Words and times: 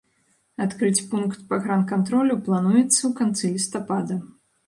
Адкрыць 0.63 1.03
пункт 1.11 1.43
пагранкантролю 1.51 2.39
плануецца 2.49 2.97
ў 2.97 3.11
канцы 3.19 3.51
лістапада. 3.59 4.21